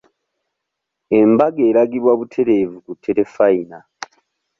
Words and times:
Embaga 1.19 1.61
eragibwa 1.69 2.11
butereevu 2.19 2.77
ku 2.85 2.93
terefayina. 3.03 3.79